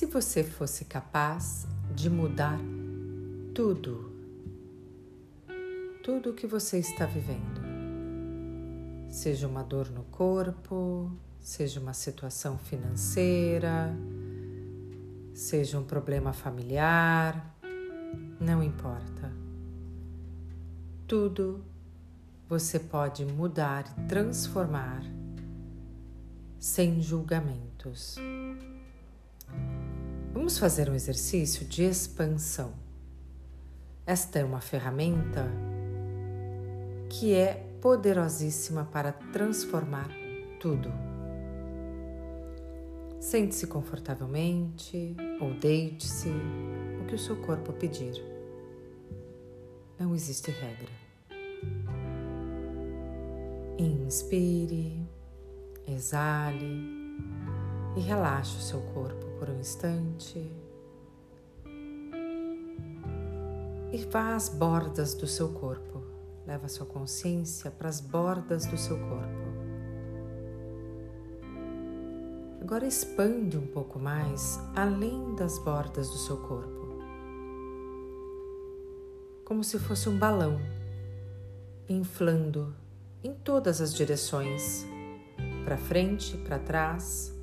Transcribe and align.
se 0.00 0.06
você 0.06 0.42
fosse 0.42 0.86
capaz 0.86 1.66
de 1.94 2.08
mudar 2.08 2.58
tudo, 3.54 4.10
tudo 6.02 6.30
o 6.30 6.32
que 6.32 6.46
você 6.46 6.78
está 6.78 7.04
vivendo, 7.04 7.60
seja 9.10 9.46
uma 9.46 9.62
dor 9.62 9.90
no 9.90 10.04
corpo, 10.04 11.12
seja 11.38 11.78
uma 11.80 11.92
situação 11.92 12.56
financeira, 12.56 13.94
seja 15.34 15.78
um 15.78 15.84
problema 15.84 16.32
familiar, 16.32 17.54
não 18.40 18.62
importa. 18.62 19.30
Tudo 21.06 21.62
você 22.48 22.78
pode 22.78 23.26
mudar 23.26 23.84
e 23.98 24.08
transformar 24.08 25.02
sem 26.58 27.02
julgamentos. 27.02 28.16
Vamos 30.32 30.58
fazer 30.58 30.88
um 30.88 30.94
exercício 30.94 31.66
de 31.66 31.82
expansão. 31.82 32.72
Esta 34.06 34.38
é 34.38 34.44
uma 34.44 34.60
ferramenta 34.60 35.44
que 37.08 37.34
é 37.34 37.54
poderosíssima 37.80 38.84
para 38.84 39.10
transformar 39.10 40.08
tudo. 40.60 40.88
Sente-se 43.18 43.66
confortavelmente 43.66 45.16
ou 45.40 45.52
deite-se, 45.54 46.28
o 46.28 47.06
que 47.06 47.16
o 47.16 47.18
seu 47.18 47.36
corpo 47.42 47.72
pedir. 47.72 48.14
Não 49.98 50.14
existe 50.14 50.52
regra. 50.52 50.92
Inspire, 53.76 55.04
exale 55.88 56.86
e 57.96 58.00
relaxe 58.00 58.56
o 58.56 58.60
seu 58.60 58.80
corpo 58.94 59.29
por 59.40 59.48
um 59.48 59.58
instante. 59.58 60.52
E 63.90 64.04
vá 64.10 64.36
às 64.36 64.50
bordas 64.50 65.14
do 65.14 65.26
seu 65.26 65.48
corpo. 65.48 66.04
Leva 66.46 66.68
sua 66.68 66.84
consciência 66.84 67.70
para 67.70 67.88
as 67.88 68.02
bordas 68.02 68.66
do 68.66 68.76
seu 68.76 68.98
corpo. 68.98 69.50
Agora 72.60 72.86
expande 72.86 73.56
um 73.56 73.66
pouco 73.66 73.98
mais 73.98 74.60
além 74.76 75.34
das 75.34 75.58
bordas 75.58 76.10
do 76.10 76.18
seu 76.18 76.36
corpo. 76.36 77.00
Como 79.46 79.64
se 79.64 79.78
fosse 79.78 80.08
um 80.08 80.18
balão, 80.18 80.60
inflando 81.88 82.76
em 83.24 83.32
todas 83.32 83.80
as 83.80 83.94
direções 83.94 84.86
para 85.64 85.78
frente, 85.78 86.36
para 86.36 86.58
trás, 86.58 87.39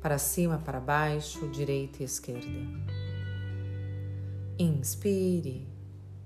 para 0.00 0.18
cima, 0.18 0.58
para 0.58 0.80
baixo, 0.80 1.48
direita 1.48 2.02
e 2.02 2.04
esquerda. 2.04 2.58
Inspire, 4.58 5.66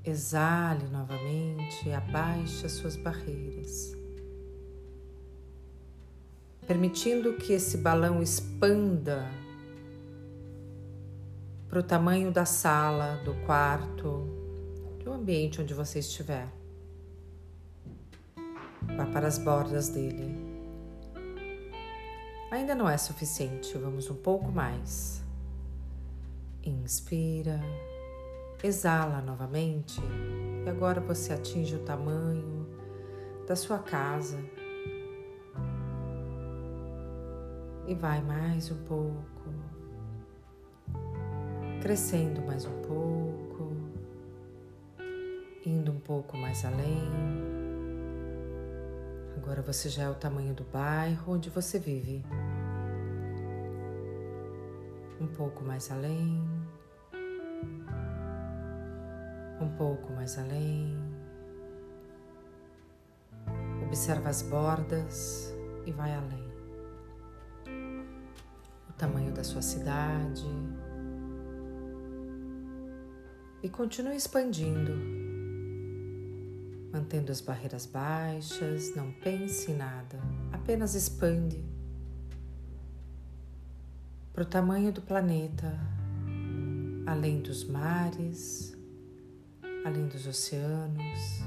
exale 0.05 0.86
novamente, 0.89 1.91
abaixe 1.91 2.66
as 2.66 2.72
suas 2.72 2.97
barreiras, 2.97 3.97
permitindo 6.66 7.34
que 7.34 7.53
esse 7.53 7.78
balão 7.78 8.22
expanda 8.22 9.31
para 11.69 11.81
o 11.81 11.83
tamanho 11.83 12.31
da 12.31 12.44
sala, 12.44 13.20
do 13.25 13.34
quarto, 13.47 14.27
do 15.03 15.12
ambiente 15.12 15.61
onde 15.61 15.75
você 15.75 15.98
estiver. 15.98 16.48
Vá 18.97 19.06
para 19.06 19.27
as 19.27 19.38
bordas 19.38 19.88
dele. 19.88 20.53
Ainda 22.55 22.72
não 22.72 22.88
é 22.88 22.97
suficiente, 22.97 23.77
vamos 23.77 24.09
um 24.09 24.15
pouco 24.15 24.53
mais. 24.53 25.20
Inspira, 26.62 27.60
exala 28.62 29.20
novamente 29.20 30.00
e 30.65 30.69
agora 30.69 31.00
você 31.00 31.32
atinge 31.32 31.75
o 31.75 31.81
tamanho 31.81 32.65
da 33.44 33.56
sua 33.56 33.81
casa. 33.81 34.38
E 37.88 37.94
vai 37.97 38.22
mais 38.22 38.71
um 38.71 38.84
pouco, 38.84 39.50
crescendo 41.82 42.41
mais 42.41 42.65
um 42.66 42.82
pouco, 42.82 43.76
indo 45.66 45.91
um 45.91 45.98
pouco 45.98 46.36
mais 46.36 46.65
além. 46.65 47.53
Agora 49.37 49.62
você 49.62 49.89
já 49.89 50.05
é 50.05 50.09
o 50.09 50.15
tamanho 50.15 50.55
do 50.55 50.65
bairro 50.65 51.34
onde 51.34 51.50
você 51.50 51.78
vive. 51.78 52.25
Um 55.21 55.27
pouco 55.27 55.65
mais 55.65 55.91
além. 55.91 56.43
Um 59.61 59.69
pouco 59.77 60.12
mais 60.12 60.39
além. 60.39 60.97
Observa 63.87 64.28
as 64.28 64.43
bordas 64.43 65.55
e 65.87 65.93
vai 65.93 66.15
além. 66.15 66.53
O 68.89 68.93
tamanho 68.95 69.33
da 69.33 69.45
sua 69.45 69.62
cidade. 69.62 70.47
E 73.62 73.69
continue 73.69 74.16
expandindo 74.16 75.23
mantendo 76.94 77.32
as 77.32 77.41
barreiras 77.41 77.87
baixas, 77.87 78.94
não 78.94 79.10
pense 79.10 79.72
em 79.72 79.77
nada, 79.77 80.16
apenas 80.53 80.94
expande 80.94 81.60
para 84.32 84.44
o 84.44 84.47
tamanho 84.47 84.93
do 84.93 85.03
planeta, 85.03 85.77
além 87.04 87.41
dos 87.41 87.65
mares, 87.65 88.77
além 89.84 90.06
dos 90.06 90.25
oceanos, 90.28 91.43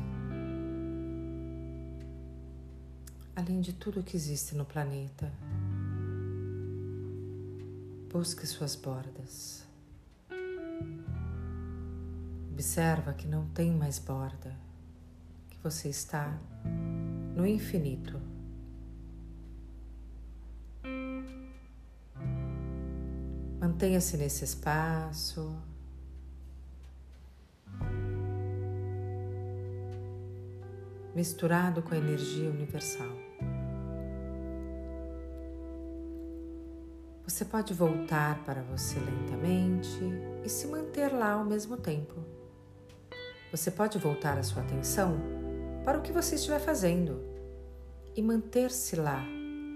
além 3.34 3.62
de 3.62 3.72
tudo 3.72 4.04
que 4.04 4.18
existe 4.18 4.54
no 4.54 4.66
planeta. 4.66 5.32
Busque 8.12 8.46
suas 8.46 8.76
bordas. 8.76 9.66
Observa 12.52 13.14
que 13.14 13.28
não 13.28 13.48
tem 13.50 13.72
mais 13.72 13.98
borda 13.98 14.67
que 15.58 15.64
você 15.64 15.90
está 15.90 16.38
no 17.36 17.46
infinito. 17.46 18.20
Mantenha-se 23.60 24.18
nesse 24.18 24.44
espaço. 24.44 25.56
Misturado 31.16 31.82
com 31.82 31.94
a 31.94 31.98
energia 31.98 32.50
universal. 32.50 33.08
Você 37.26 37.44
pode 37.44 37.74
voltar 37.74 38.44
para 38.46 38.62
você 38.62 38.98
lentamente 39.00 40.00
e 40.46 40.50
se 40.50 40.66
manter 40.68 41.12
lá 41.12 41.34
ao 41.34 41.46
mesmo 41.46 41.76
tempo. 41.78 42.16
Você 43.52 43.70
pode 43.70 43.98
voltar 43.98 44.38
a 44.38 44.44
sua 44.44 44.62
atenção 44.62 45.37
para 45.88 46.00
o 46.00 46.02
que 46.02 46.12
você 46.12 46.36
estiver 46.36 46.60
fazendo 46.60 47.24
e 48.14 48.22
manter-se 48.22 48.98
lá 48.98 49.26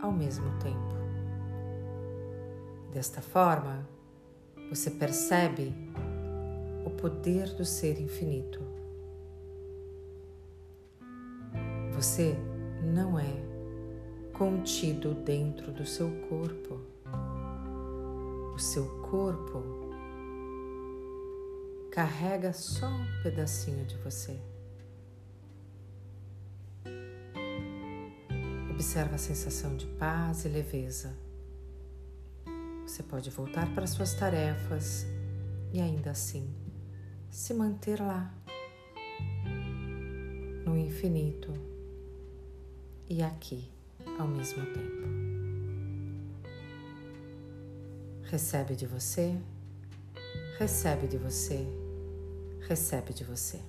ao 0.02 0.12
mesmo 0.12 0.52
tempo. 0.60 0.94
Desta 2.92 3.22
forma, 3.22 3.88
você 4.70 4.92
percebe 4.92 5.74
o 6.86 6.90
poder 6.90 7.54
do 7.54 7.64
ser 7.64 7.98
infinito. 7.98 8.60
Você 11.94 12.36
não 12.84 13.18
é 13.18 13.34
contido 14.34 15.14
dentro 15.14 15.72
do 15.72 15.86
seu 15.86 16.12
corpo. 16.28 16.82
O 18.54 18.60
seu 18.60 18.84
corpo 19.10 19.64
carrega 21.90 22.52
só 22.52 22.88
um 22.88 23.24
pedacinho 23.24 23.86
de 23.86 23.96
você. 24.00 24.38
Observa 28.82 29.14
a 29.14 29.20
sensação 29.20 29.78
de 29.78 29.86
paz 29.86 30.44
e 30.44 30.50
leveza. 30.50 31.16
Você 32.82 33.04
pode 33.04 33.30
voltar 33.30 33.72
para 33.76 33.86
suas 33.86 34.16
tarefas 34.16 35.06
e 35.72 35.80
ainda 35.80 36.10
assim 36.10 36.50
se 37.30 37.54
manter 37.54 38.02
lá, 38.02 38.34
no 40.66 40.76
infinito 40.76 41.54
e 43.08 43.22
aqui 43.22 43.70
ao 44.18 44.28
mesmo 44.28 44.66
tempo. 44.66 45.08
Recebe 48.24 48.76
de 48.76 48.88
você, 48.88 49.40
recebe 50.58 51.08
de 51.08 51.20
você, 51.20 51.68
recebe 52.68 53.14
de 53.14 53.24
você. 53.24 53.60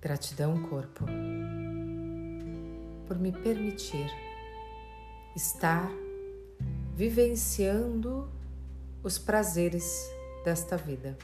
Gratidão, 0.00 0.60
corpo 0.68 1.04
por 3.12 3.20
me 3.20 3.30
permitir 3.30 4.10
estar 5.36 5.86
vivenciando 6.96 8.26
os 9.02 9.18
prazeres 9.18 10.10
desta 10.46 10.78
vida. 10.78 11.14